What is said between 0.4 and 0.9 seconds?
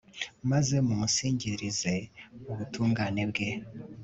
maze